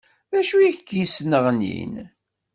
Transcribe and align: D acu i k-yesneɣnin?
D 0.31 0.33
acu 0.39 0.57
i 0.61 0.69
k-yesneɣnin? 0.77 1.93